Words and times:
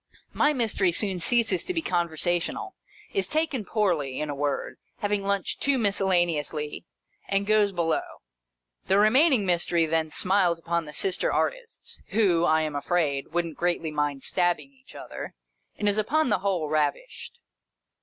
My 0.33 0.51
Mystery 0.51 0.91
soon 0.91 1.19
ceases 1.19 1.63
to 1.65 1.75
be 1.75 1.81
conversational— 1.83 2.73
is 3.13 3.27
taken 3.27 3.63
poorly, 3.63 4.19
in 4.19 4.31
a 4.31 4.35
word, 4.35 4.79
having 4.97 5.23
lunched 5.23 5.61
too 5.61 5.77
miscella 5.77 6.25
neously— 6.25 6.85
and 7.27 7.45
goes 7.45 7.71
below. 7.71 8.01
The 8.87 8.97
remaining 8.97 9.45
Mystery 9.45 9.85
then 9.85 10.09
smiles 10.09 10.57
upon 10.57 10.85
the 10.85 10.93
sister 10.93 11.31
artists 11.31 12.01
(who, 12.07 12.43
I 12.45 12.61
am 12.61 12.75
afraid, 12.75 13.27
wouldn't 13.31 13.57
greatly 13.59 13.91
mind 13.91 14.23
stabbing 14.23 14.71
each 14.73 14.95
other), 14.95 15.35
and 15.77 15.87
is 15.87 15.99
upon 15.99 16.29
the 16.29 16.39
whole 16.39 16.67
ravished. 16.67 17.37